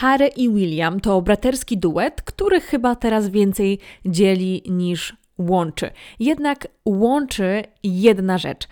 [0.00, 5.90] Harry i William to braterski duet, który chyba teraz więcej dzieli niż łączy.
[6.18, 8.68] Jednak łączy jedna rzecz.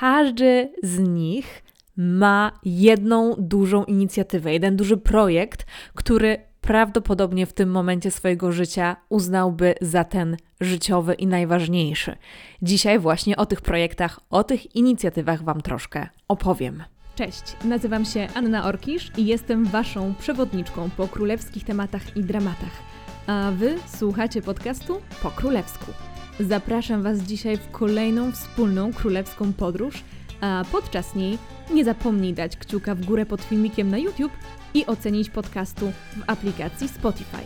[0.00, 1.62] Każdy z nich
[1.96, 9.74] ma jedną dużą inicjatywę, jeden duży projekt, który prawdopodobnie w tym momencie swojego życia uznałby
[9.80, 12.16] za ten życiowy i najważniejszy.
[12.62, 16.82] Dzisiaj właśnie o tych projektach, o tych inicjatywach Wam troszkę opowiem.
[17.20, 22.82] Cześć, nazywam się Anna Orkisz i jestem Waszą przewodniczką po królewskich tematach i dramatach.
[23.26, 25.92] A Wy słuchacie podcastu Po Królewsku.
[26.40, 30.04] Zapraszam Was dzisiaj w kolejną wspólną królewską podróż,
[30.40, 31.38] a podczas niej
[31.74, 34.32] nie zapomnij dać kciuka w górę pod filmikiem na YouTube
[34.74, 37.42] i ocenić podcastu w aplikacji Spotify.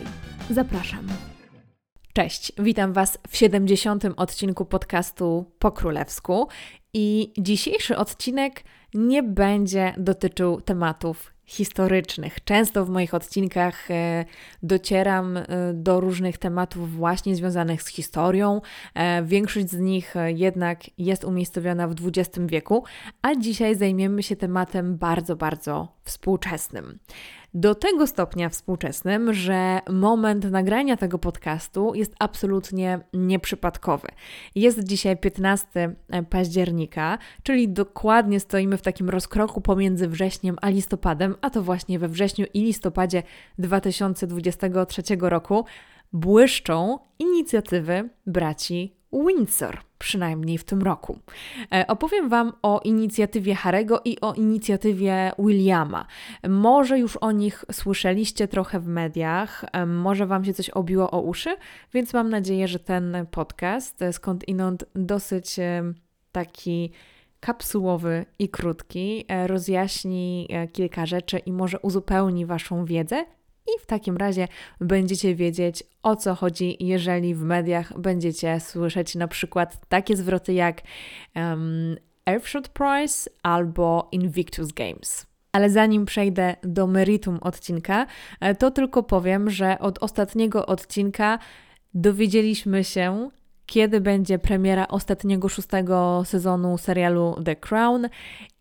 [0.49, 1.07] Zapraszam.
[2.13, 4.03] Cześć, witam Was w 70.
[4.17, 6.47] odcinku podcastu Po Królewsku
[6.97, 8.63] i dzisiejszy odcinek
[8.93, 12.43] nie będzie dotyczył tematów historycznych.
[12.43, 14.25] Często w moich odcinkach e,
[14.63, 18.61] docieram e, do różnych tematów właśnie związanych z historią.
[18.93, 22.83] E, większość z nich jednak jest umiejscowiona w XX wieku,
[23.21, 26.99] a dzisiaj zajmiemy się tematem bardzo, bardzo współczesnym
[27.55, 34.07] do tego stopnia współczesnym, że moment nagrania tego podcastu jest absolutnie nieprzypadkowy.
[34.55, 35.95] Jest dzisiaj 15
[36.29, 42.09] października, czyli dokładnie stoimy w takim rozkroku pomiędzy wrześniem a listopadem, a to właśnie we
[42.09, 43.23] wrześniu i listopadzie
[43.57, 45.65] 2023 roku
[46.13, 48.95] błyszczą inicjatywy braci
[49.27, 51.19] Windsor, przynajmniej w tym roku.
[51.73, 56.05] E, opowiem Wam o inicjatywie Harego i o inicjatywie Williama.
[56.49, 61.21] Może już o nich słyszeliście trochę w mediach, e, może Wam się coś obiło o
[61.21, 61.55] uszy,
[61.93, 65.55] więc mam nadzieję, że ten podcast, e, skąd inąd dosyć
[66.31, 66.91] taki
[67.39, 73.25] kapsułowy i krótki, rozjaśni kilka rzeczy i może uzupełni Waszą wiedzę
[73.67, 74.47] i w takim razie
[74.81, 80.81] będziecie wiedzieć o co chodzi, jeżeli w mediach będziecie słyszeć na przykład takie zwroty jak
[81.35, 85.25] um, Airshot Prize albo Invictus Games.
[85.51, 88.05] Ale zanim przejdę do meritum odcinka,
[88.39, 91.39] e, to tylko powiem, że od ostatniego odcinka
[91.93, 93.29] dowiedzieliśmy się,
[93.65, 98.09] kiedy będzie premiera ostatniego szóstego sezonu serialu The Crown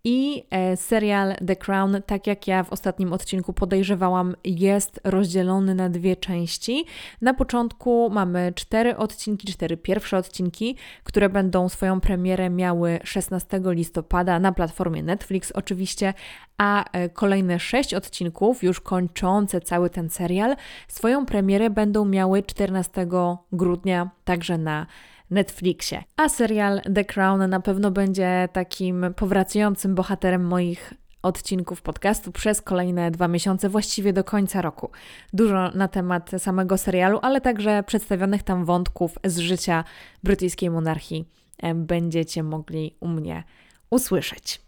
[0.05, 5.89] i e, serial The Crown, tak jak ja w ostatnim odcinku podejrzewałam, jest rozdzielony na
[5.89, 6.85] dwie części.
[7.21, 14.39] Na początku mamy cztery odcinki, cztery pierwsze odcinki, które będą swoją premierę miały 16 listopada
[14.41, 16.15] na platformie Netflix oczywiście,
[16.59, 20.57] a e, kolejne sześć odcinków, już kończące cały ten serial,
[20.89, 23.07] swoją premierę będą miały 14
[23.53, 24.87] grudnia także na
[25.35, 26.03] Netflixie.
[26.17, 33.11] A serial The Crown na pewno będzie takim powracającym bohaterem moich odcinków podcastu przez kolejne
[33.11, 34.91] dwa miesiące, właściwie do końca roku.
[35.33, 39.85] Dużo na temat samego serialu, ale także przedstawionych tam wątków z życia
[40.23, 41.29] brytyjskiej monarchii
[41.75, 43.45] będziecie mogli u mnie
[43.91, 44.64] usłyszeć.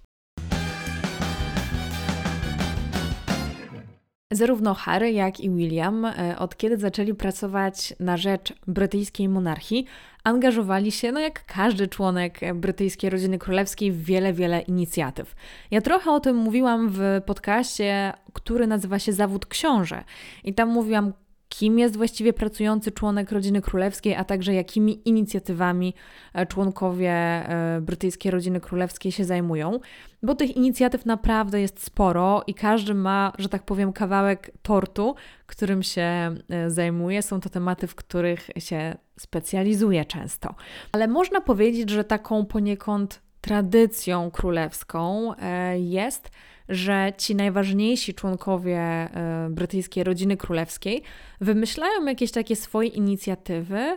[4.32, 9.86] Zarówno Harry, jak i William, e, od kiedy zaczęli pracować na rzecz brytyjskiej monarchii,
[10.24, 15.34] angażowali się, no jak każdy członek brytyjskiej rodziny królewskiej, w wiele, wiele inicjatyw.
[15.70, 20.04] Ja trochę o tym mówiłam w podcaście, który nazywa się Zawód Książę.
[20.44, 21.12] I tam mówiłam,
[21.58, 25.94] kim jest właściwie pracujący członek rodziny królewskiej, a także jakimi inicjatywami
[26.34, 29.80] e, członkowie e, brytyjskiej rodziny królewskiej się zajmują,
[30.22, 35.14] bo tych inicjatyw naprawdę jest sporo i każdy ma, że tak powiem, kawałek tortu,
[35.46, 36.34] którym się e,
[36.70, 37.22] zajmuje.
[37.22, 40.54] Są to tematy, w których się specjalizuje często.
[40.92, 45.32] Ale można powiedzieć, że taką poniekąd tradycją królewską
[45.76, 46.30] jest
[46.68, 51.02] że ci najważniejsi członkowie e, brytyjskiej rodziny królewskiej
[51.40, 53.96] wymyślają jakieś takie swoje inicjatywy,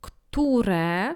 [0.00, 1.14] które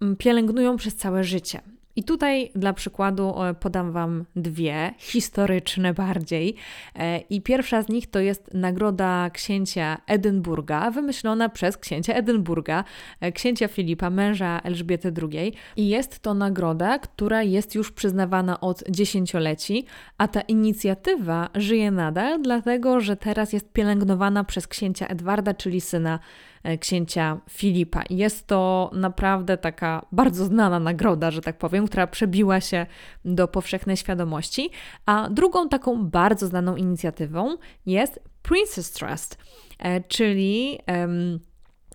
[0.00, 1.60] mm, pielęgnują przez całe życie.
[2.00, 6.54] I tutaj dla przykładu podam Wam dwie, historyczne bardziej.
[6.94, 12.84] E, I pierwsza z nich to jest nagroda księcia Edynburga, wymyślona przez księcia Edynburga,
[13.20, 15.52] e, księcia Filipa, męża Elżbiety II.
[15.76, 19.84] I jest to nagroda, która jest już przyznawana od dziesięcioleci,
[20.18, 26.18] a ta inicjatywa żyje nadal, dlatego że teraz jest pielęgnowana przez księcia Edwarda, czyli syna
[26.18, 26.49] E,
[26.80, 28.02] księcia Filipa.
[28.10, 32.86] Jest to naprawdę taka bardzo znana nagroda, że tak powiem, która przebiła się
[33.24, 34.70] do powszechnej świadomości.
[35.06, 39.38] A drugą taką bardzo znaną inicjatywą jest Princess Trust,
[39.78, 40.78] e, czyli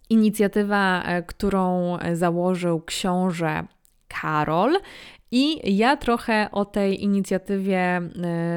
[0.09, 3.63] inicjatywa, e, którą założył książę
[4.07, 4.77] Karol
[5.31, 8.01] I ja trochę o tej inicjatywie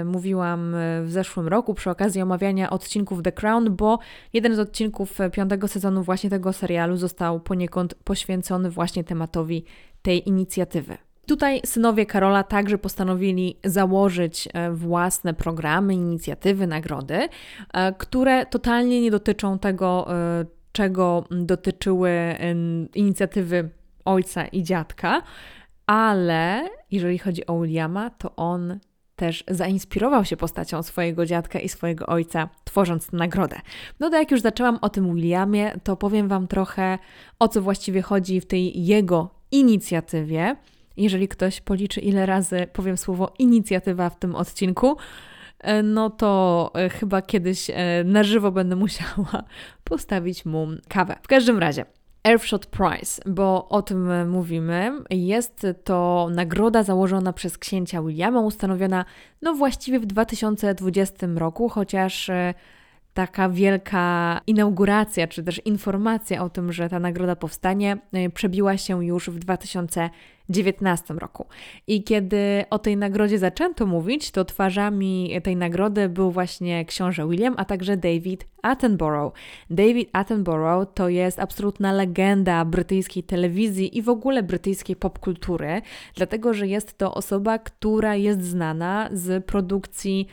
[0.01, 0.75] y, mówiłam
[1.05, 3.99] w zeszłym roku przy okazji omawiania odcinków The Crown, bo
[4.33, 9.65] jeden z odcinków piątego sezonu właśnie tego serialu został poniekąd poświęcony właśnie tematowi
[10.03, 10.99] tej inicjatywy.
[11.29, 17.29] Tutaj synowie Karola także postanowili założyć e, własne programy, inicjatywy, nagrody,
[17.73, 22.11] e, które totalnie nie dotyczą tego, e, czego dotyczyły
[22.95, 23.69] inicjatywy
[24.05, 25.23] ojca i dziadka,
[25.89, 28.79] ale jeżeli chodzi o Williama, to on
[29.17, 33.57] też zainspirował się postacią swojego dziadka i swojego ojca, tworząc nagrodę.
[34.01, 36.99] No to jak już zaczęłam o tym Williamie, to powiem Wam trochę
[37.39, 40.57] o co właściwie chodzi w tej jego inicjatywie.
[40.97, 44.97] Jeżeli ktoś policzy, ile razy powiem słowo inicjatywa w tym odcinku,
[45.59, 49.43] e, no to e, chyba kiedyś e, na żywo będę musiała
[49.85, 51.17] postawić mu kawę.
[51.23, 51.85] W każdym razie,
[52.25, 54.93] Earthshot Prize, bo o tym mówimy.
[55.11, 59.05] Jest to nagroda założona przez księcia Williama, ustanowiona
[59.43, 62.31] no właściwie w 2020 roku, chociaż
[63.19, 67.99] taka wielka inauguracja, czy też informacja o tym, że ta nagroda powstanie,
[68.35, 70.11] przebiła się już w 2020
[70.49, 71.47] 2019 roku.
[71.87, 77.55] I kiedy o tej nagrodzie zaczęto mówić, to twarzami tej nagrody był właśnie książę William,
[77.57, 79.33] a także David Attenborough.
[79.71, 85.83] David Attenborough to jest absolutna legenda brytyjskiej telewizji i w ogóle brytyjskiej popkultury,
[86.15, 90.27] dlatego że jest to osoba, która jest znana z produkcji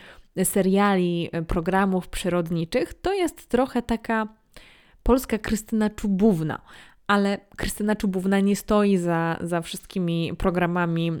[0.44, 2.94] seriali, programów przyrodniczych.
[2.94, 4.28] To jest trochę taka
[5.02, 6.60] polska Krystyna Czubówna
[7.06, 11.16] ale Krystyna Czubówna nie stoi za, za wszystkimi programami e,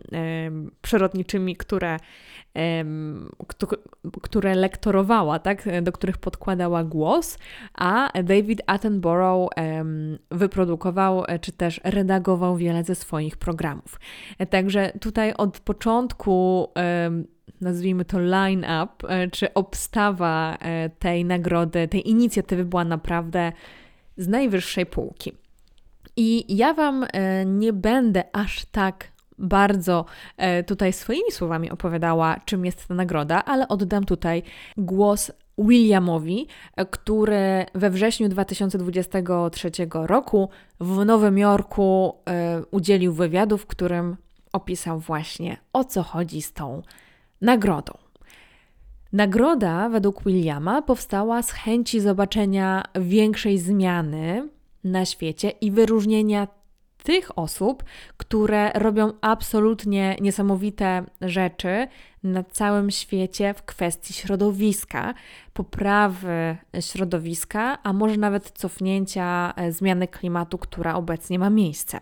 [0.82, 1.96] przyrodniczymi, które,
[2.56, 2.84] e,
[4.22, 7.38] które lektorowała, tak, do których podkładała głos,
[7.74, 9.84] a David Attenborough e,
[10.30, 14.00] wyprodukował czy też redagował wiele ze swoich programów.
[14.50, 16.68] Także tutaj od początku
[17.60, 20.58] nazwijmy to line-up, czy obstawa
[20.98, 23.52] tej nagrody, tej inicjatywy była naprawdę
[24.16, 25.32] z najwyższej półki.
[26.16, 30.04] I ja Wam e, nie będę aż tak bardzo
[30.36, 34.42] e, tutaj swoimi słowami opowiadała, czym jest ta nagroda, ale oddam tutaj
[34.76, 40.48] głos Williamowi, e, który we wrześniu 2023 roku
[40.80, 42.16] w Nowym Jorku
[42.70, 44.16] udzielił wywiadu, w którym
[44.52, 46.82] opisał właśnie o co chodzi z tą
[47.40, 47.92] nagrodą.
[49.12, 54.48] Nagroda według Williama powstała z chęci zobaczenia większej zmiany
[54.84, 56.48] na świecie i wyróżnienia
[57.06, 57.84] tych osób,
[58.16, 61.86] które robią absolutnie niesamowite rzeczy
[62.22, 65.14] na całym świecie w kwestii środowiska,
[65.52, 72.00] poprawy środowiska, a może nawet cofnięcia e, zmiany klimatu, która obecnie ma miejsce.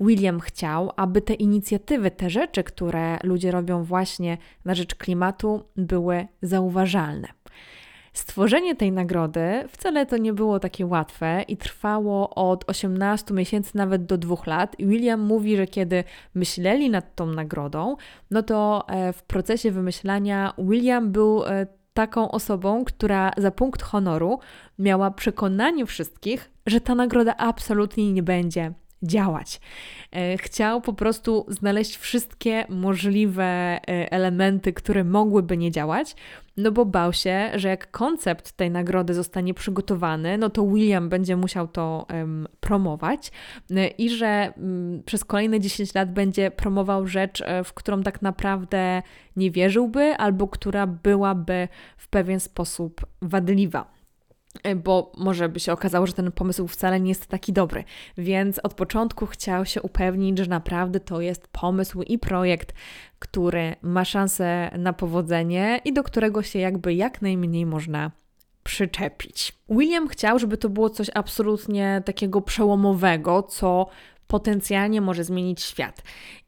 [0.00, 6.26] William chciał, aby te inicjatywy, te rzeczy, które ludzie robią właśnie na rzecz klimatu, były
[6.42, 7.28] zauważalne.
[8.12, 14.06] Stworzenie tej nagrody wcale to nie było takie łatwe i trwało od 18 miesięcy nawet
[14.06, 14.76] do dwóch lat.
[14.78, 16.04] William mówi, że kiedy
[16.34, 17.96] myśleli nad tą nagrodą,
[18.30, 24.38] no to e, w procesie wymyślania William był e, taką osobą, która za punkt honoru
[24.78, 29.60] miała przekonanie wszystkich, że ta nagroda absolutnie nie będzie działać.
[30.12, 33.80] E, chciał po prostu znaleźć wszystkie możliwe e,
[34.12, 36.16] elementy, które mogłyby nie działać,
[36.56, 41.36] no bo bał się, że jak koncept tej nagrody zostanie przygotowany, no to William będzie
[41.36, 43.32] musiał to um, promować
[43.70, 49.02] e, i że um, przez kolejne 10 lat będzie promował rzecz, w którą tak naprawdę
[49.36, 53.99] nie wierzyłby albo która byłaby w pewien sposób wadliwa.
[54.62, 57.84] E, bo może by się okazało, że ten pomysł wcale nie jest taki dobry.
[58.18, 62.72] Więc od początku chciał się upewnić, że naprawdę to jest pomysł i projekt,
[63.18, 68.10] który ma szansę na powodzenie i do którego się jakby jak najmniej można
[68.62, 69.52] przyczepić.
[69.68, 73.86] William chciał, żeby to było coś absolutnie takiego przełomowego, co
[74.26, 76.02] potencjalnie może zmienić świat.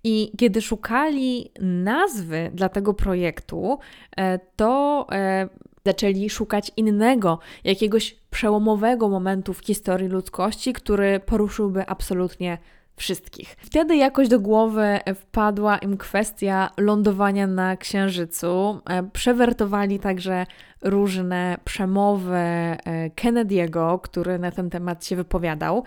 [0.05, 3.79] I kiedy szukali nazwy dla tego projektu,
[4.17, 5.49] e, to e,
[5.87, 12.59] zaczęli szukać innego, jakiegoś przełomowego momentu w historii ludzkości, który poruszyłby absolutnie
[12.97, 13.57] wszystkich.
[13.59, 18.81] Wtedy jakoś do głowy wpadła im kwestia lądowania na Księżycu.
[18.91, 20.47] E, przewertowali także
[20.83, 22.79] różne przemowy e,
[23.11, 25.85] Kennedy'ego, który na ten temat się wypowiadał.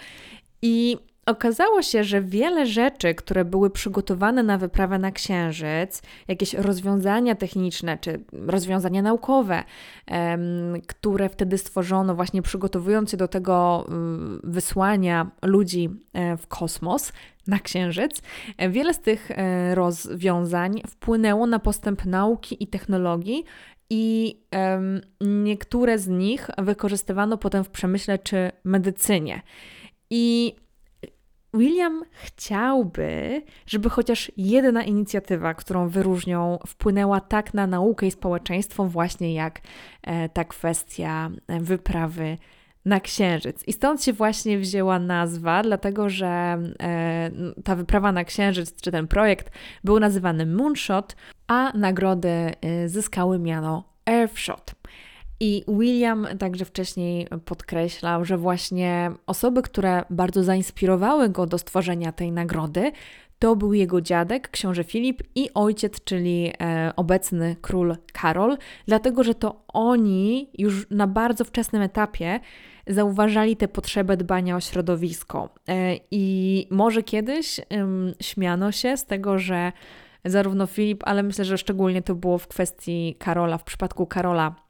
[0.62, 7.36] I okazało się, że wiele rzeczy, które były przygotowane na wyprawę na Księżyc, jakieś rozwiązania
[7.36, 9.64] techniczne czy rozwiązania naukowe,
[10.88, 17.14] które wtedy stworzono, właśnie przygotowując się do tego y, wysłania ludzi e, w kosmos,
[17.48, 18.22] na Księżyc,
[18.58, 23.44] e, wiele z tych e, rozwiązań wpłynęło na postęp nauki i technologii.
[23.90, 24.40] I
[25.22, 29.42] niektóre z nich wykorzystywano potem w przemyśle czy medycynie.
[30.10, 30.56] I
[31.56, 39.34] William chciałby, żeby chociaż jedna inicjatywa, którą wyróżnią, wpłynęła tak na naukę i społeczeństwo, właśnie
[39.34, 39.62] jak
[40.04, 42.38] e, ta kwestia e, wyprawy
[42.86, 43.64] na Księżyc.
[43.68, 46.28] I stąd się właśnie wzięła nazwa, dlatego że
[46.82, 47.32] e,
[47.64, 49.52] ta wyprawa na Księżyc, czy ten projekt,
[49.84, 51.16] był nazywany Moonshot,
[51.48, 52.52] a nagrody
[52.86, 54.75] zyskały miano Earthshot.
[55.40, 62.32] I William także wcześniej podkreślał, że właśnie osoby, które bardzo zainspirowały go do stworzenia tej
[62.32, 62.92] nagrody,
[63.40, 69.36] to był jego dziadek, książę Filip i ojciec, czyli e, obecny król Karol, dlatego że
[69.36, 72.40] to oni już na bardzo wczesnym etapie
[72.88, 75.50] zauważali tę potrzebę dbania o środowisko.
[75.68, 77.60] E, I może kiedyś
[78.22, 79.72] śmiano się z tego, że
[80.26, 84.65] zarówno Filip, ale myślę, że szczególnie to było w kwestii Karola, w przypadku Karola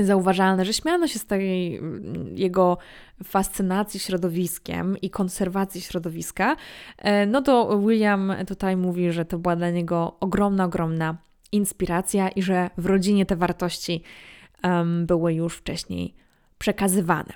[0.00, 2.78] zauważalne, że śmiano się z tej mm, jego
[3.24, 6.56] fascynacji środowiskiem i konserwacji środowiska,
[6.98, 11.16] e, no to William tutaj mówi, że to była dla niego ogromna, ogromna
[11.52, 14.02] inspiracja i że w rodzinie te wartości
[14.64, 16.14] um, były już wcześniej
[16.58, 17.32] przekazywane.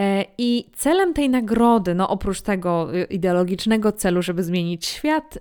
[0.00, 5.38] E, I celem tej nagrody, no oprócz tego y, ideologicznego celu, żeby zmienić świat,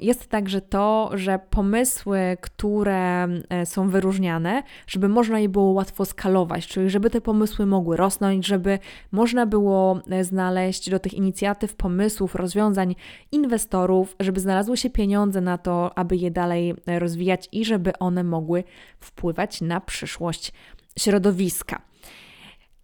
[0.00, 6.66] jest także to, że pomysły, które e, są wyróżniane, żeby można je było łatwo skalować,
[6.66, 8.78] czyli żeby te pomysły mogły rosnąć, żeby
[9.12, 12.94] można było e, znaleźć do tych inicjatyw, pomysłów, rozwiązań
[13.32, 18.64] inwestorów, żeby znalazły się pieniądze na to, aby je dalej rozwijać i żeby one mogły
[19.00, 20.52] wpływać na przyszłość
[20.98, 21.82] środowiska.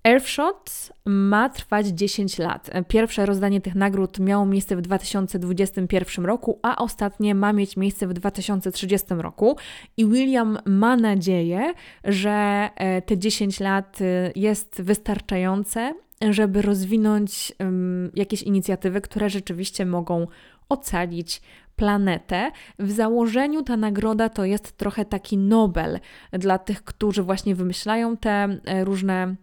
[0.05, 2.71] Earthshot ma trwać 10 lat.
[2.89, 8.13] Pierwsze rozdanie tych nagród miało miejsce w 2021 roku, a ostatnie ma mieć miejsce w
[8.13, 9.57] 2030 roku.
[9.97, 15.95] I William ma nadzieję, że e, te 10 lat e, jest wystarczające,
[16.31, 17.53] żeby rozwinąć
[18.15, 20.27] jakieś inicjatywy, które rzeczywiście mogą
[20.69, 21.43] ocalić
[21.77, 22.51] planetę.
[22.79, 26.01] W założeniu ta nagroda to jest trochę taki Nobel
[26.33, 29.37] dla tych, którzy właśnie wymyślają te e, różne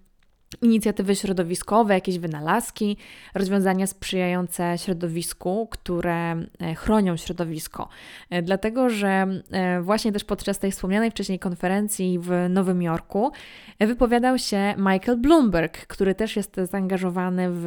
[0.62, 2.98] inicjatywy środowiskowe, jakieś wynalazki,
[3.34, 7.90] rozwiązania sprzyjające środowisku, które e, chronią środowisko.
[8.30, 13.32] E, dlatego, że e, właśnie też podczas tej wspomnianej wcześniej konferencji w Nowym Jorku
[13.80, 17.66] wypowiadał się Michael Bloomberg, który też jest zaangażowany w,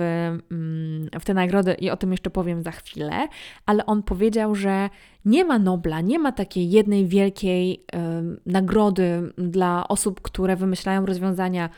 [0.51, 3.29] mm, w te nagrody i o tym jeszcze powiem za chwilę,
[3.67, 4.91] ale on powiedział, że
[5.25, 7.85] nie ma Nobla, nie ma takiej jednej wielkiej
[8.47, 11.71] nagrody dla osób, które wymyślają rozwiązania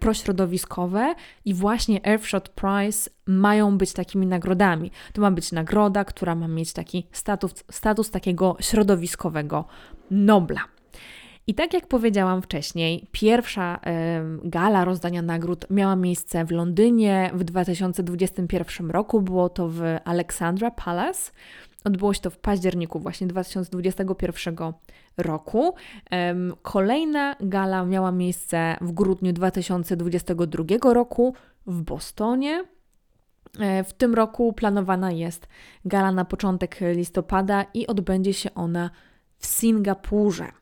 [0.00, 4.90] prośrodowiskowe i właśnie Earthshot Prize mają być takimi nagrodami.
[5.12, 9.64] To ma być nagroda, która ma mieć taki status, status takiego środowiskowego
[10.10, 10.60] Nobla.
[11.46, 13.80] I tak jak powiedziałam wcześniej, pierwsza
[14.44, 19.22] gala rozdania nagród miała miejsce w Londynie w 2021 roku.
[19.22, 21.32] Było to w Alexandra Palace.
[21.84, 24.56] Odbyło się to w październiku właśnie 2021
[25.16, 25.74] roku.
[26.62, 31.34] Kolejna gala miała miejsce w grudniu 2022 roku
[31.66, 32.64] w Bostonie.
[33.58, 35.48] E, w tym roku planowana jest
[35.84, 38.90] gala na początek listopada i odbędzie się ona
[39.38, 40.52] w Singapurze.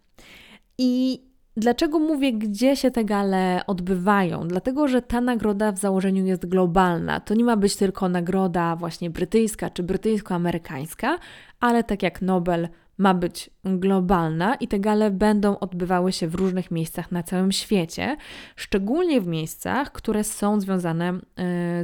[0.78, 1.22] I
[1.56, 4.48] Dlaczego mówię, gdzie się te gale odbywają?
[4.48, 7.20] Dlatego, że ta nagroda w założeniu jest globalna.
[7.20, 11.18] To nie ma być tylko nagroda właśnie brytyjska czy brytyjsko-amerykańska,
[11.60, 12.68] ale tak jak Nobel
[12.98, 18.16] ma być globalna i te gale będą odbywały się w różnych miejscach na całym świecie,
[18.56, 21.18] szczególnie w miejscach, które są związane e,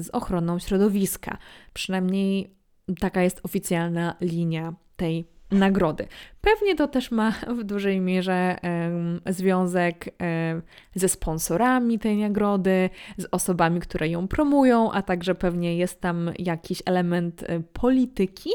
[0.00, 1.38] z ochroną środowiska.
[1.72, 2.54] Przynajmniej
[3.00, 6.06] taka jest oficjalna linia tej nagrody.
[6.40, 8.56] Pewnie to też ma w dużej mierze
[9.26, 10.14] związek
[10.94, 16.82] ze sponsorami tej nagrody, z osobami, które ją promują, a także pewnie jest tam jakiś
[16.86, 18.50] element e, polityki,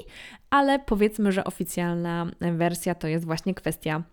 [0.50, 4.04] ale powiedzmy, że oficjalna wersja to jest właśnie kwestia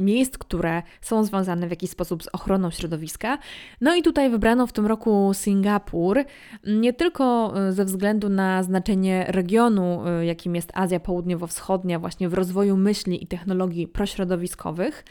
[0.00, 3.38] miejsc, które są związane w jakiś sposób z ochroną środowiska.
[3.80, 6.24] No i tutaj wybrano w tym roku Singapur,
[6.66, 12.34] nie tylko e, ze względu na znaczenie regionu, e, jakim jest Azja Południowo-Wschodnia, właśnie w
[12.34, 15.04] rozwoju myśli i technologii prośrodowiskowych,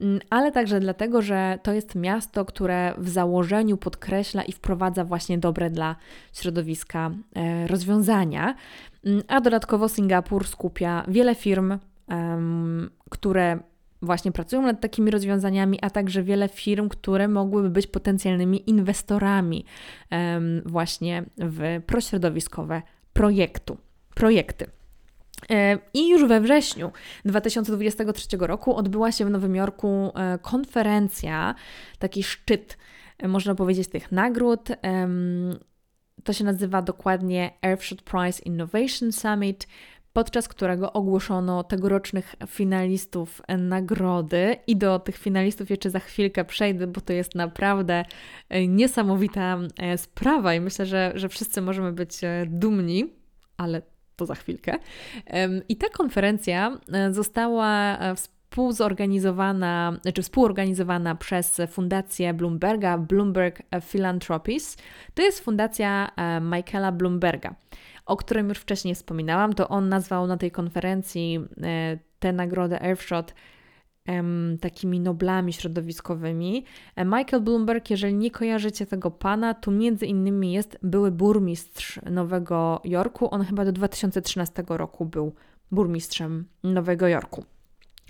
[0.00, 5.38] mm, ale także dlatego, że to jest miasto, które w założeniu podkreśla i wprowadza właśnie
[5.38, 5.96] dobre dla
[6.32, 8.54] środowiska e, rozwiązania.
[9.04, 11.78] Mm, a dodatkowo Singapur skupia wiele firm,
[13.10, 13.58] które
[14.02, 19.64] właśnie pracują nad takimi rozwiązaniami, a także wiele firm, które mogłyby być potencjalnymi inwestorami
[20.64, 23.76] właśnie w prośrodowiskowe projektu,
[24.14, 24.66] projekty.
[25.94, 26.92] I już we wrześniu
[27.24, 31.54] 2023 roku odbyła się w Nowym Jorku e, konferencja,
[31.98, 32.78] taki szczyt,
[33.18, 34.68] e, można powiedzieć, tych nagród.
[36.24, 39.66] To się nazywa dokładnie Earthshot Prize Innovation Summit
[40.12, 44.56] podczas którego ogłoszono tegorocznych finalistów nagrody.
[44.66, 48.04] I do tych finalistów jeszcze za chwilkę przejdę, bo to jest naprawdę
[48.48, 53.14] e, niesamowita e, sprawa i myślę, że, że wszyscy możemy być e, dumni,
[53.56, 53.82] ale
[54.16, 54.78] to za chwilkę.
[55.68, 56.78] I ta konferencja
[57.10, 57.98] została
[58.50, 64.76] współzorganizowana, czy współorganizowana przez Fundację Bloomberga, Bloomberg Philanthropies.
[65.14, 67.54] To jest fundacja Michaela Bloomberga
[68.06, 73.34] o którym już wcześniej wspominałam, to on nazwał na tej konferencji e, tę nagrodę Earthshot
[74.60, 76.64] takimi noblami środowiskowymi.
[76.96, 82.80] E, Michael Bloomberg, jeżeli nie kojarzycie tego pana, to między innymi jest były burmistrz Nowego
[82.84, 83.34] Jorku.
[83.34, 85.34] On chyba do 2013 roku był
[85.70, 87.44] burmistrzem Nowego Jorku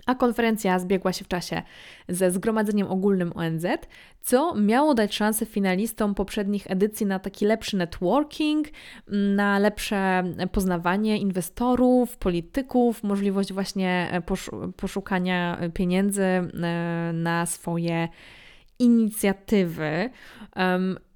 [0.07, 1.63] a konferencja zbiegła się w czasie
[2.09, 3.67] ze Zgromadzeniem Ogólnym ONZ,
[4.23, 8.69] co miało dać szansę finalistom poprzednich edycji na taki lepszy networking,
[9.09, 14.23] na lepsze poznawanie inwestorów, polityków, możliwość właśnie
[14.77, 16.51] poszukania pieniędzy e,
[17.13, 18.09] na swoje
[18.79, 20.11] inicjatywy.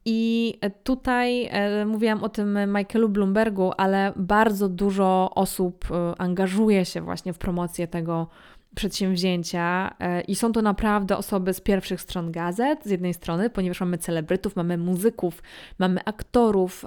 [0.04, 7.00] I tutaj e, mówiłam o tym Michaelu Bloombergu, ale bardzo dużo osób e, angażuje się
[7.00, 8.28] właśnie w promocję tego
[8.74, 13.80] przedsięwzięcia e, i są to naprawdę osoby z pierwszych stron gazet, z jednej strony, ponieważ
[13.80, 15.42] mamy celebrytów, mamy muzyków,
[15.78, 16.84] mamy aktorów,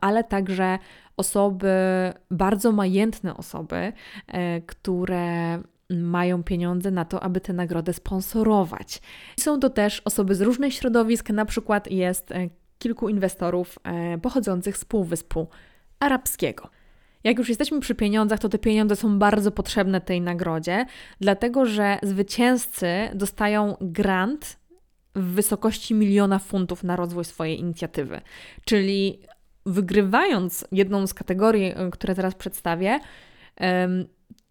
[0.00, 0.78] ale także
[1.16, 1.72] osoby,
[2.30, 3.92] bardzo majętne osoby,
[4.28, 5.58] e, które
[5.90, 9.00] mają pieniądze na to, aby tę nagrodę sponsorować.
[9.40, 12.48] Są to też osoby z różnych środowisk, na przykład jest e,
[12.78, 13.78] kilku inwestorów
[14.22, 15.48] pochodzących z Półwyspu
[16.00, 16.70] Arabskiego.
[17.24, 20.86] Jak już jesteśmy przy pieniądzach, to te pieniądze są bardzo potrzebne tej nagrodzie,
[21.20, 24.58] dlatego że zwycięzcy dostają grant
[25.14, 28.20] w wysokości miliona funtów na rozwój swojej inicjatywy.
[28.64, 29.20] Czyli
[29.66, 32.98] wygrywając jedną z kategorii, y, które teraz przedstawię,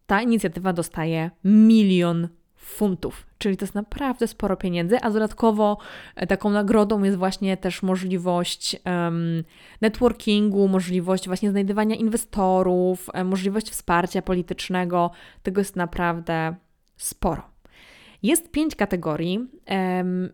[0.06, 2.28] ta inicjatywa dostaje milion
[2.62, 5.78] funtów, czyli to jest naprawdę sporo pieniędzy, a dodatkowo
[6.16, 9.44] e, taką nagrodą jest właśnie też możliwość um,
[9.82, 15.12] networkingu, możliwość właśnie znajdywania inwestorów, e, możliwość wsparcia politycznego.
[15.44, 16.56] Tego jest naprawdę
[16.98, 17.44] sporo.
[18.24, 19.48] Jest pięć kategorii.
[19.70, 20.30] Um,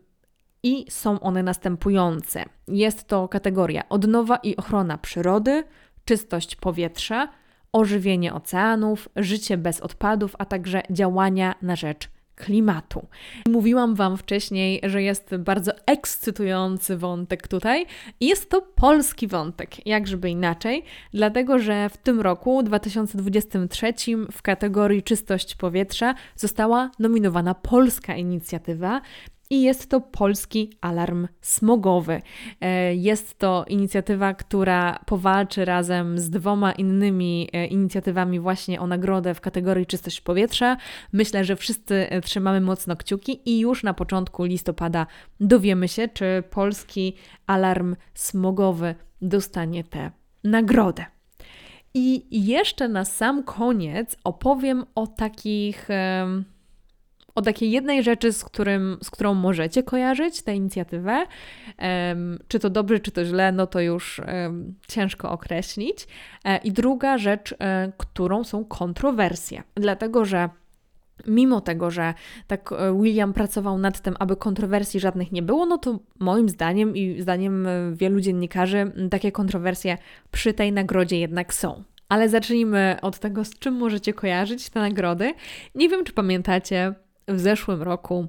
[0.63, 2.45] i są one następujące.
[2.67, 5.63] Jest to kategoria odnowa i ochrona przyrody,
[6.05, 7.27] czystość powietrza,
[7.71, 13.07] ożywienie oceanów, życie bez odpadów, a także działania na rzecz klimatu.
[13.49, 17.85] Mówiłam Wam wcześniej, że jest bardzo ekscytujący wątek tutaj
[18.19, 23.93] i jest to polski wątek, jakżeby inaczej, dlatego że w tym roku, 2023,
[24.31, 29.01] w kategorii czystość powietrza została nominowana polska inicjatywa
[29.49, 32.21] i jest to polski alarm smogowy.
[32.61, 39.33] E, jest to inicjatywa, która powalczy razem z dwoma innymi e, inicjatywami właśnie o nagrodę
[39.33, 40.77] w kategorii czystość powietrza.
[41.13, 45.07] Myślę, że wszyscy e, trzymamy mocno kciuki i już na początku listopada
[45.39, 47.13] dowiemy się, czy polski
[47.47, 50.11] alarm smogowy dostanie tę
[50.43, 51.05] nagrodę.
[51.93, 55.87] I jeszcze na sam koniec opowiem o takich
[57.37, 61.25] o takiej jednej rzeczy, z, którym, z którą możecie kojarzyć tę inicjatywę.
[62.47, 64.21] Czy to dobrze, czy to źle, no to już
[64.87, 66.07] ciężko określić.
[66.45, 70.49] E, I druga rzecz, e, którą są kontrowersje, dlatego że
[71.27, 72.13] Mimo tego, że
[72.47, 76.95] tak e, William pracował nad tym, aby kontrowersji żadnych nie było, no to moim zdaniem
[76.95, 79.97] i zdaniem wielu dziennikarzy takie kontrowersje
[80.31, 81.83] przy tej nagrodzie jednak są.
[82.09, 85.33] Ale zacznijmy od tego, z czym możecie kojarzyć te nagrody.
[85.75, 86.93] Nie wiem, czy pamiętacie,
[87.27, 88.27] w zeszłym roku,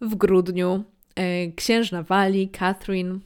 [0.00, 0.84] w grudniu,
[1.16, 3.18] e, księżna Wali, Catherine,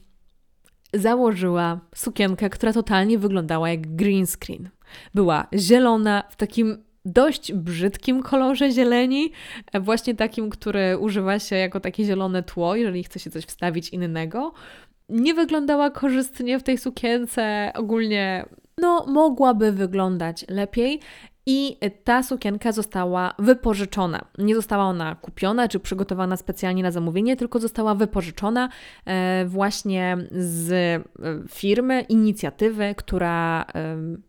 [0.93, 4.69] założyła sukienkę, która totalnie wyglądała jak green screen.
[5.13, 9.31] Była zielona, w takim dość brzydkim kolorze zieleni,
[9.71, 13.89] e, właśnie takim, który używa się jako takie zielone tło, jeżeli chce się coś wstawić
[13.89, 14.53] innego.
[15.09, 18.45] Nie wyglądała korzystnie w tej sukience, ogólnie
[18.77, 20.99] no, mogłaby wyglądać lepiej
[21.45, 24.25] i ta sukienka została wypożyczona.
[24.37, 28.69] Nie została ona kupiona czy przygotowana specjalnie na zamówienie, tylko została wypożyczona
[29.05, 31.03] e, właśnie z e,
[31.49, 33.65] firmy, inicjatywy, która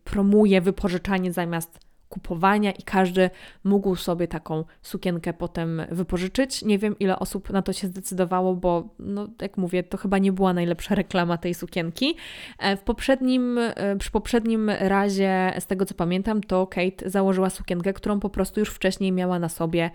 [0.03, 3.29] promuje wypożyczanie zamiast kupowania i każdy
[3.63, 6.61] mógł sobie taką sukienkę potem wypożyczyć.
[6.61, 10.31] Nie wiem, ile osób na to się zdecydowało, bo no, jak mówię, to chyba nie
[10.31, 12.15] była najlepsza reklama tej sukienki.
[12.59, 17.93] E, w poprzednim, e, przy poprzednim razie, z tego co pamiętam, to Kate założyła sukienkę,
[17.93, 19.91] którą po prostu już wcześniej miała na sobie,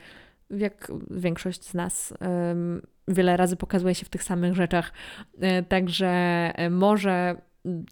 [0.50, 2.14] jak większość z nas
[3.08, 4.92] wiele razy pokazuje się w tych samych rzeczach.
[5.40, 7.36] E, także może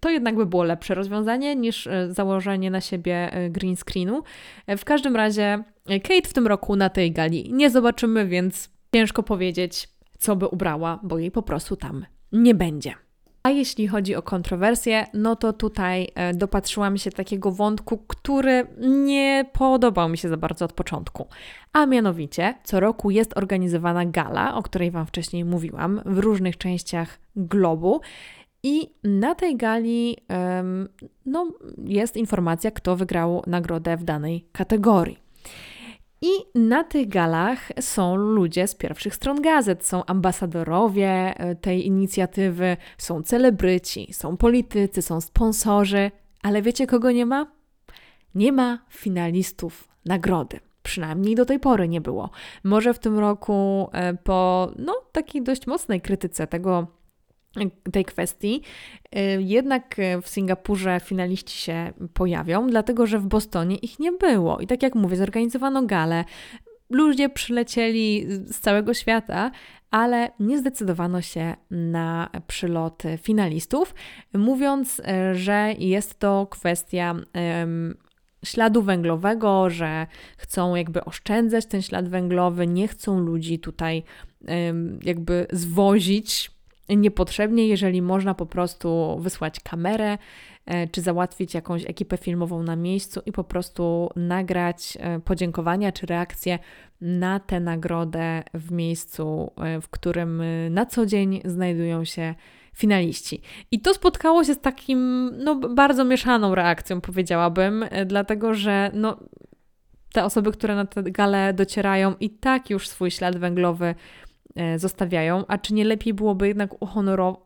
[0.00, 4.22] to jednak by było lepsze rozwiązanie niż e, założenie na siebie e, green screenu.
[4.66, 9.22] E, w każdym razie Kate w tym roku na tej gali nie zobaczymy, więc ciężko
[9.22, 12.94] powiedzieć, co by ubrała, bo jej po prostu tam nie będzie.
[13.42, 20.08] A jeśli chodzi o kontrowersje, no to tutaj dopatrzyłam się takiego wątku, który nie podobał
[20.08, 21.28] mi się za bardzo od początku.
[21.72, 27.18] A mianowicie, co roku jest organizowana gala, o której Wam wcześniej mówiłam, w różnych częściach
[27.36, 28.00] globu.
[28.62, 30.16] I na tej gali
[31.26, 31.52] no,
[31.84, 35.18] jest informacja, kto wygrał nagrodę w danej kategorii.
[36.22, 42.76] I na tych galach są ludzie z pierwszych stron gazet, są ambasadorowie e, tej inicjatywy,
[42.98, 46.10] są celebryci, są politycy, są sponsorzy,
[46.42, 47.46] ale wiecie kogo nie ma?
[48.34, 50.60] Nie ma finalistów nagrody.
[50.82, 52.30] Przynajmniej do tej pory nie było.
[52.64, 56.86] Może w tym roku e, po no, takiej dość mocnej krytyce tego
[57.92, 58.62] tej kwestii.
[59.16, 64.60] Y, jednak w Singapurze finaliści się pojawią, dlatego że w Bostonie ich nie było.
[64.60, 66.24] I tak jak mówię, zorganizowano galę.
[66.90, 69.50] Ludzie przylecieli z całego świata,
[69.90, 73.94] ale nie zdecydowano się na przylot finalistów,
[74.34, 77.94] mówiąc, y, że jest to kwestia um,
[78.44, 84.02] śladu węglowego, że chcą jakby oszczędzać ten ślad węglowy, nie chcą ludzi tutaj
[84.48, 86.50] um, jakby zwozić
[86.96, 90.18] niepotrzebnie, jeżeli można po prostu wysłać kamerę
[90.66, 96.06] e, czy załatwić jakąś ekipę filmową na miejscu i po prostu nagrać e, podziękowania czy
[96.06, 96.58] reakcje
[97.00, 102.34] na tę nagrodę w miejscu, e, w którym na co dzień znajdują się
[102.74, 103.42] finaliści.
[103.70, 109.16] I to spotkało się z takim, no, bardzo mieszaną reakcją, powiedziałabym, dlatego że, no,
[110.12, 113.94] te osoby, które na tę galę docierają, i tak już swój ślad węglowy
[114.76, 116.70] zostawiają, a czy nie lepiej byłoby jednak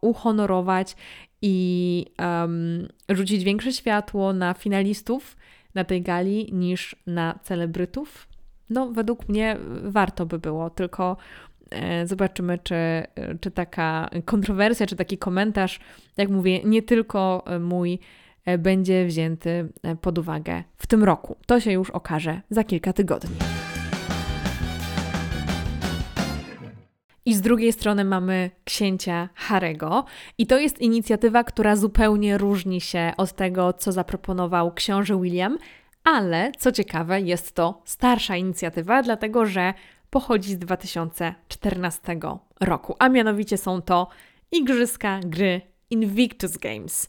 [0.03, 0.97] uhonorować
[1.43, 5.37] i um, rzucić większe światło na finalistów
[5.75, 8.29] na tej gali niż na celebrytów?
[8.71, 11.17] No, według mnie warto by było, tylko
[11.71, 12.77] e, zobaczymy, czy,
[13.41, 15.81] czy taka kontrowersja, czy taki komentarz,
[16.17, 17.99] jak mówię, nie tylko mój
[18.45, 19.69] e, będzie wzięty
[20.01, 21.37] pod uwagę w tym roku.
[21.47, 23.37] To się już okaże za kilka tygodni.
[27.27, 30.05] I z drugiej strony mamy księcia Harego.
[30.39, 35.59] I to jest inicjatywa, która zupełnie różni się od tego, co zaproponował książę William,
[36.05, 39.75] ale co ciekawe, jest to starsza inicjatywa, dlatego że
[40.11, 42.19] pochodzi z 2014
[42.61, 44.09] roku, a mianowicie są to
[44.53, 45.61] Igrzyska Gry
[45.91, 47.09] Invictus Games.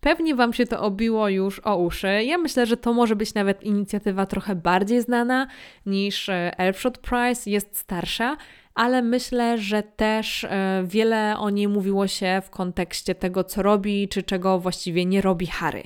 [0.00, 2.24] Pewnie Wam się to obiło już o uszy.
[2.24, 5.46] Ja myślę, że to może być nawet inicjatywa trochę bardziej znana
[5.86, 8.36] niż e, Elfshot Prize, jest starsza,
[8.74, 14.08] ale myślę, że też e, wiele o niej mówiło się w kontekście tego, co robi,
[14.08, 15.82] czy czego właściwie nie robi Harry.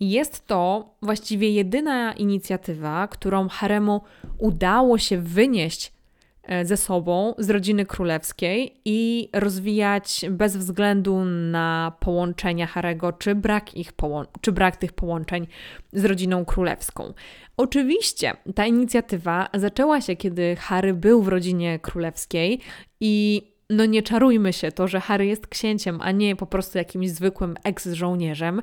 [0.00, 4.00] Jest to właściwie jedyna inicjatywa, którą Haremu
[4.38, 5.92] udało się wynieść
[6.64, 13.92] ze sobą z rodziny królewskiej i rozwijać bez względu na połączenia Harego, czy brak, ich
[14.40, 15.46] czy brak tych połączeń
[15.92, 17.14] z rodziną królewską.
[17.56, 22.60] Oczywiście ta inicjatywa zaczęła się, kiedy Harry był w rodzinie królewskiej
[23.00, 27.10] i no nie czarujmy się, to, że Harry jest księciem, a nie po prostu jakimś
[27.10, 28.62] zwykłym eks-żołnierzem,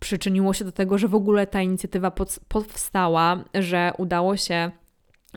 [0.00, 2.12] przyczyniło się do tego, że w ogóle ta inicjatywa
[2.48, 4.70] powstała, że udało się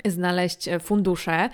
[0.06, 1.50] znaleźć fundusze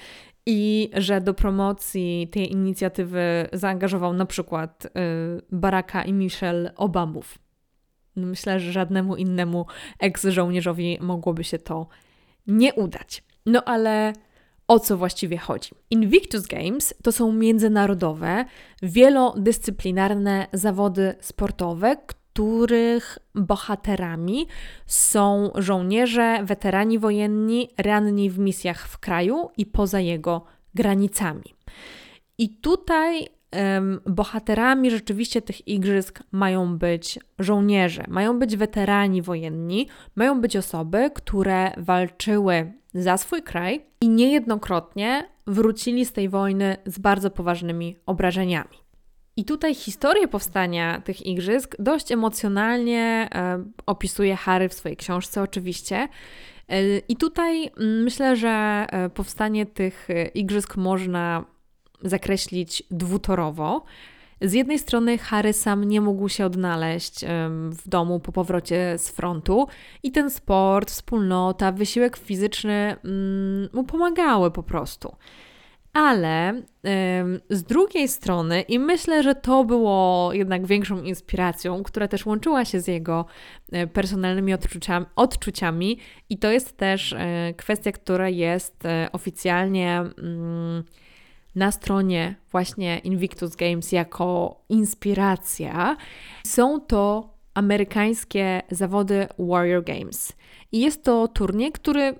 [0.46, 4.90] i że do promocji tej inicjatywy zaangażował na przykład y,
[5.52, 7.38] Baracka i Michelle Obamów.
[8.16, 9.66] Myślę, że żadnemu innemu
[10.00, 11.88] eks-żołnierzowi mogłoby się to
[12.48, 13.24] nie udać.
[13.46, 14.14] No ale
[14.68, 15.72] o co właściwie chodzi?
[15.90, 18.46] Invictus Games to są międzynarodowe,
[18.82, 21.96] wielodyscyplinarne zawody sportowe,
[22.34, 24.48] których bohaterami
[24.86, 31.44] są żołnierze, weterani wojenni, ranni w misjach w kraju i poza jego granicami.
[32.38, 33.28] I tutaj
[34.06, 41.72] bohaterami rzeczywiście tych igrzysk mają być żołnierze, mają być weterani wojenni, mają być osoby, które
[41.78, 48.83] walczyły za swój kraj i niejednokrotnie wrócili z tej wojny z bardzo poważnymi obrażeniami.
[49.38, 56.08] I tutaj historię powstania tych igrzysk dość emocjonalnie e, opisuje Harry w swojej książce, oczywiście.
[56.70, 61.46] E, I tutaj mm, myślę, że e, powstanie tych igrzysk można
[62.02, 63.84] zakreślić dwutorowo.
[64.42, 67.26] Z jednej strony Harry sam nie mógł się odnaleźć
[67.70, 69.68] w domu po powrocie z frontu
[70.04, 75.16] i ten sport, wspólnota, wysiłek fizyczny mm, mu pomagały po prostu.
[75.94, 76.62] Ale
[77.50, 82.80] z drugiej strony, i myślę, że to było jednak większą inspiracją, która też łączyła się
[82.80, 83.26] z jego
[83.72, 85.98] e, personalnymi odczuciami, odczuciami
[86.30, 90.84] i to jest też e, kwestia, która jest e, oficjalnie mm,
[91.56, 95.98] na stronie właśnie Invictus Games jako inspiracja.
[96.48, 100.34] Są to amerykańskie zawody Warrior Games.
[100.72, 102.16] I jest to turniej, który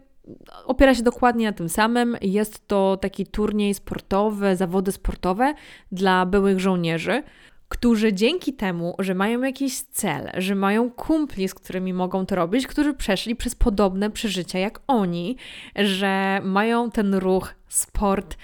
[0.66, 2.18] opiera się dokładnie na tym samym.
[2.22, 5.54] Jest to taki turniej sportowy, zawody sportowe
[5.92, 7.24] dla byłych żołnierzy,
[7.70, 12.68] którzy dzięki temu, że mają jakiś cel, że mają kumpli, z którymi mogą to robić,
[12.68, 15.38] którzy przeszli przez podobne przeżycia jak oni,
[15.76, 18.38] że mają ten ruch, sport,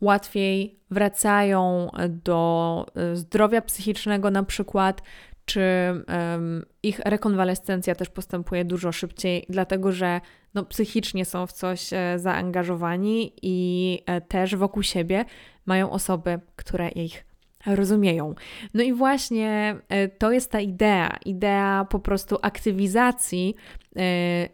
[0.00, 5.02] łatwiej wracają do e, zdrowia psychicznego na przykład,
[5.44, 5.60] czy
[6.08, 10.20] um, ich rekonwalescencja też postępuje dużo szybciej, dlatego że
[10.54, 15.24] no, psychicznie są w coś e, zaangażowani i e, też wokół siebie
[15.66, 17.24] mają osoby, które ich
[17.66, 18.34] rozumieją.
[18.74, 23.54] No i właśnie e, to jest ta idea, idea po prostu aktywizacji
[23.96, 24.00] e,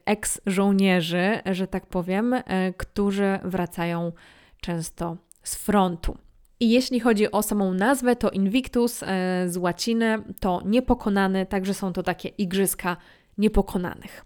[0.06, 2.42] eks-żołnierzy, że tak powiem, e,
[2.76, 4.12] którzy wracają
[4.60, 6.18] często z frontu.
[6.60, 9.06] I jeśli chodzi o samą nazwę, to Invictus e,
[9.48, 12.96] z łaciny to niepokonany, także są to takie igrzyska
[13.38, 14.24] niepokonanych.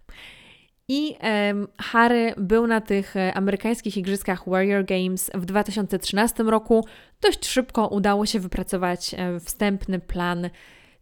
[0.88, 1.16] I
[1.78, 6.86] Harry był na tych e, amerykańskich igrzyskach Warrior Games w 2013 roku.
[7.20, 10.50] Dość szybko udało się wypracować e, wstępny plan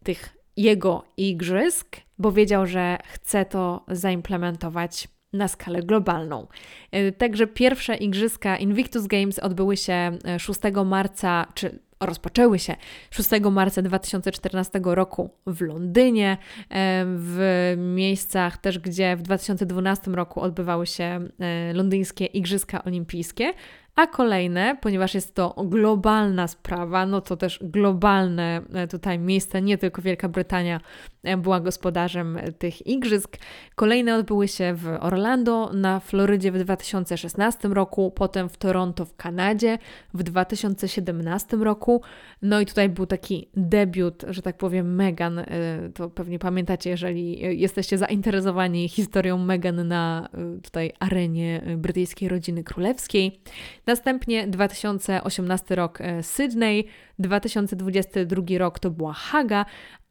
[0.04, 6.46] tych jego igrzysk, bo wiedział, że chce to zaimplementować na skalę globalną.
[6.90, 12.76] E, także pierwsze igrzyska Invictus Games odbyły się 6 marca, czy rozpoczęły się
[13.10, 16.38] 6 marca 2014 roku w Londynie,
[16.70, 23.52] e, w miejscach też, gdzie w 2012 roku odbywały się e, londyńskie Igrzyska Olimpijskie,
[23.96, 29.78] a kolejne, ponieważ jest to globalna sprawa, no to też globalne e, tutaj miejsce, nie
[29.78, 30.80] tylko Wielka Brytania
[31.22, 33.36] e, była gospodarzem tych igrzysk.
[33.74, 39.78] Kolejne odbyły się w Orlando na Florydzie w 2016 roku, potem w Toronto w Kanadzie
[40.14, 42.02] w 2017 roku.
[42.42, 45.38] No i tutaj był taki debiut, że tak powiem, Meghan.
[45.38, 45.46] E,
[45.94, 50.28] to pewnie pamiętacie, jeżeli jesteście zainteresowani historią Meghan na
[50.62, 53.40] tutaj arenie brytyjskiej rodziny królewskiej.
[53.86, 56.86] Następnie 2018 rok e, Sydney,
[57.18, 59.64] 2022 rok to była Haga,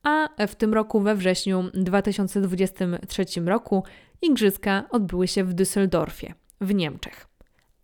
[0.04, 3.84] a w tym roku we wrześniu 2023 roku
[4.22, 7.28] igrzyska odbyły się w Düsseldorfie w Niemczech.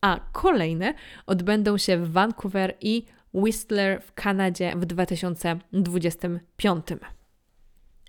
[0.01, 0.93] A kolejne
[1.25, 6.85] odbędą się w Vancouver i Whistler w Kanadzie w 2025.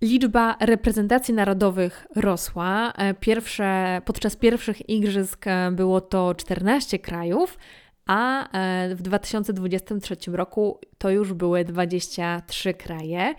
[0.03, 2.93] Liczba reprezentacji narodowych rosła.
[2.93, 7.59] E, pierwsze, podczas pierwszych igrzysk e, było to 14 krajów,
[8.07, 13.35] a e, w 2023 roku to już były 23 kraje.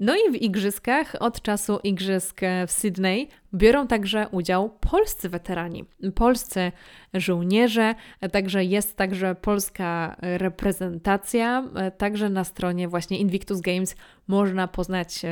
[0.00, 6.72] No i w igrzyskach od czasu igrzysk w Sydney biorą także udział polscy weterani, polscy
[7.14, 7.94] żołnierze,
[8.32, 11.64] także jest także polska reprezentacja.
[11.98, 13.96] Także na stronie właśnie Invictus Games
[14.28, 15.22] można poznać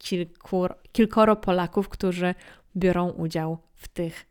[0.00, 2.34] kilku, kilkoro Polaków, którzy
[2.76, 4.26] biorą udział w tych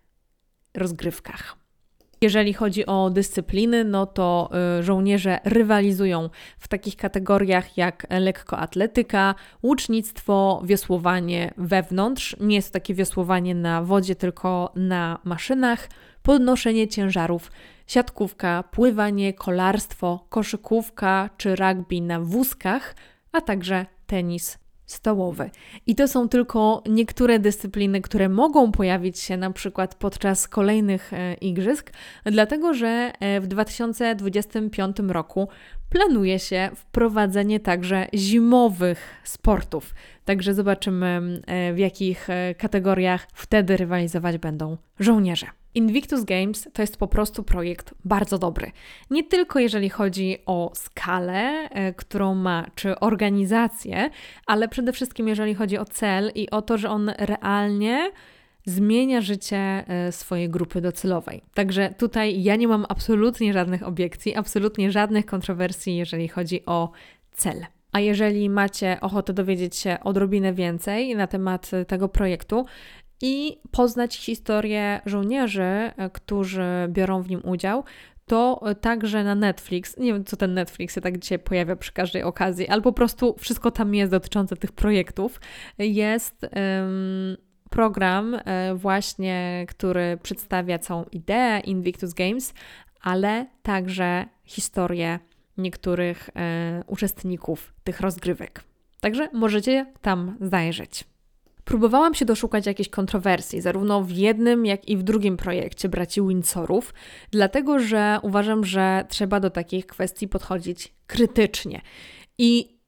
[0.74, 1.56] rozgrywkach.
[2.22, 6.30] Jeżeli chodzi o dyscypliny, no to y, żołnierze rywalizują
[6.60, 12.36] w takich kategoriach jak lekkoatletyka, łucznictwo, wiosłowanie wewnątrz.
[12.40, 15.90] Nie jest to takie wiosłowanie na wodzie, tylko na maszynach,
[16.24, 17.52] podnoszenie ciężarów,
[17.88, 22.96] siatkówka, pływanie, kolarstwo, koszykówka czy rugby na wózkach,
[23.32, 24.58] a także tenis
[24.92, 25.50] stołowy.
[25.88, 31.34] I to są tylko niektóre dyscypliny, które mogą pojawić się na przykład podczas kolejnych e,
[31.34, 31.92] igrzysk,
[32.26, 35.48] dlatego że e, w 2025 roku
[35.90, 39.96] planuje się wprowadzenie także zimowych sportów.
[40.26, 45.59] Także zobaczymy, e, w jakich kategoriach wtedy rywalizować będą żołnierze.
[45.76, 48.72] Invictus Games to jest po prostu projekt bardzo dobry.
[49.10, 54.10] Nie tylko jeżeli chodzi o skalę, e, którą ma, czy organizację,
[54.46, 58.12] ale przede wszystkim jeżeli chodzi o cel i o to, że on realnie
[58.66, 61.42] zmienia życie e, swojej grupy docelowej.
[61.54, 66.92] Także tutaj ja nie mam absolutnie żadnych obiekcji, absolutnie żadnych kontrowersji, jeżeli chodzi o
[67.34, 67.66] cel.
[67.92, 72.66] A jeżeli macie ochotę dowiedzieć się odrobinę więcej na temat tego projektu,
[73.22, 77.84] i poznać historię żołnierzy, e, którzy biorą w nim udział,
[78.26, 82.24] to także na Netflix, nie wiem co ten Netflix się tak dzisiaj pojawia przy każdej
[82.24, 85.42] okazji, ale po prostu wszystko tam jest dotyczące tych projektów,
[85.78, 87.38] jest um,
[87.70, 92.54] program e, właśnie, który przedstawia całą ideę Invictus Games,
[93.02, 95.20] ale także historię
[95.58, 98.64] niektórych e, uczestników tych rozgrywek.
[99.00, 101.04] Także możecie tam zajrzeć.
[101.70, 106.94] Próbowałam się doszukać jakiejś kontrowersji, zarówno w jednym, jak i w drugim projekcie braci Windsorów,
[107.32, 111.82] dlatego że uważam, że trzeba do takich kwestii podchodzić krytycznie.
[112.38, 112.80] I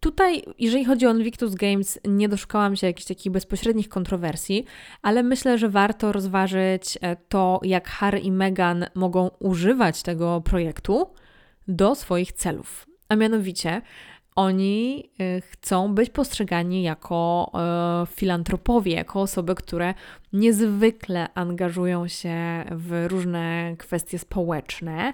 [0.00, 4.64] Tutaj, jeżeli chodzi o Invictus Games, nie doszukałam się jakichś takich bezpośrednich kontrowersji,
[5.02, 11.14] ale myślę, że warto rozważyć e, to, jak Harry i Meghan mogą używać tego projektu
[11.68, 12.86] do swoich celów.
[13.08, 13.82] A mianowicie,
[14.36, 19.94] oni y, chcą być postrzegani jako e, filantropowie, jako osoby, które
[20.32, 25.12] niezwykle angażują się w różne kwestie społeczne.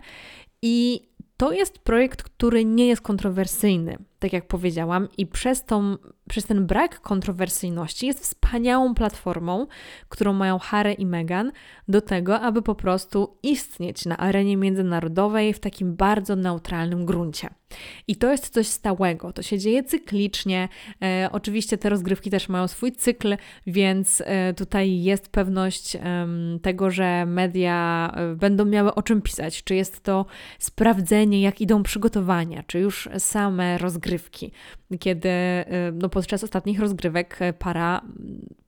[0.62, 5.96] I to jest projekt, który nie jest kontrowersyjny, tak jak powiedziałam, i przez, tą,
[6.28, 9.66] przez ten brak kontrowersyjności jest wspaniałą platformą,
[10.08, 11.52] którą mają Harry i Meghan
[11.88, 17.50] do tego, aby po prostu istnieć na arenie międzynarodowej w takim bardzo neutralnym gruncie.
[18.08, 20.68] I to jest coś stałego, to się dzieje cyklicznie.
[21.02, 26.00] E, oczywiście te rozgrywki też mają swój cykl, więc e, tutaj jest pewność e,
[26.62, 29.64] tego, że media e, będą miały o czym pisać.
[29.64, 30.26] Czy jest to
[30.58, 34.07] sprawdzenie, jak idą przygotowania, czy już same rozgrywki.
[34.98, 38.00] Kiedy e, no, podczas ostatnich rozgrywek e, para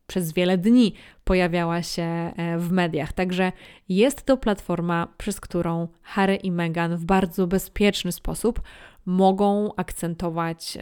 [0.07, 3.12] przez wiele dni pojawiała się e, w mediach.
[3.12, 3.53] Także
[3.88, 8.62] jest to platforma, przez którą Harry i Meghan w bardzo bezpieczny sposób
[9.07, 10.79] mogą akcentować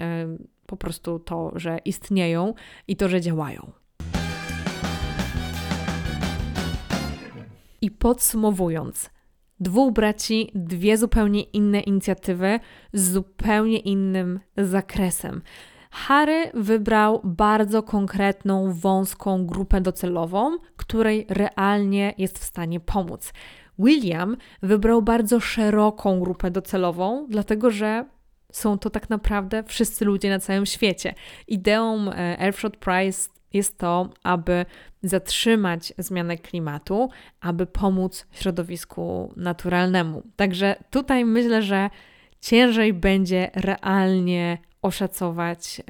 [0.66, 2.54] po prostu to, że istnieją
[2.88, 3.72] i to, że działają.
[7.80, 9.10] I podsumowując,
[9.60, 12.60] dwóch braci, dwie zupełnie inne inicjatywy
[12.92, 15.42] z zupełnie innym zakresem.
[15.90, 23.32] Harry wybrał bardzo konkretną, wąską grupę docelową, której realnie jest w stanie pomóc.
[23.78, 28.04] William wybrał bardzo szeroką grupę docelową, dlatego że
[28.52, 31.14] są to tak naprawdę wszyscy ludzie na całym świecie.
[31.48, 34.66] Ideą e, Earthshot Prize jest to, aby
[35.02, 40.22] zatrzymać zmianę klimatu, aby pomóc środowisku naturalnemu.
[40.36, 41.90] Także tutaj myślę, że
[42.40, 45.82] ciężej będzie realnie oszacować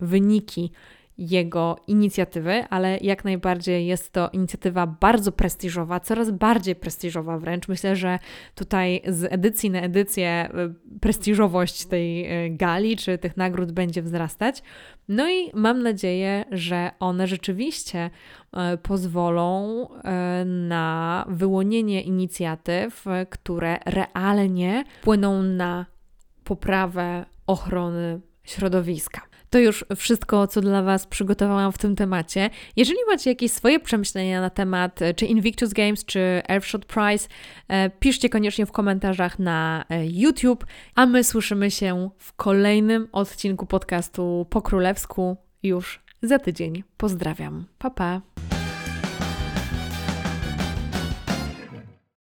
[0.00, 0.72] wyniki
[1.18, 7.68] jego inicjatywy, ale jak najbardziej jest to inicjatywa bardzo prestiżowa, coraz bardziej prestiżowa wręcz.
[7.68, 8.18] Myślę, że
[8.54, 10.48] tutaj z edycji na edycję e,
[11.00, 14.62] prestiżowość tej e, gali czy tych nagród będzie wzrastać.
[15.08, 18.10] No i mam nadzieję, że one rzeczywiście
[18.52, 19.88] e, pozwolą
[20.44, 25.86] na wyłonienie inicjatyw, które realnie płyną na
[26.44, 29.31] poprawę ochrony środowiska.
[29.52, 32.50] To już wszystko, co dla Was przygotowałam w tym temacie.
[32.76, 37.28] Jeżeli macie jakieś swoje przemyślenia na temat e, czy Invictus Games, czy Earthshot Prize,
[37.68, 43.66] e, piszcie koniecznie w komentarzach na e, YouTube, a my słyszymy się w kolejnym odcinku
[43.66, 46.82] podcastu po królewsku już za tydzień.
[46.96, 47.64] Pozdrawiam.
[47.78, 48.20] Pa pa.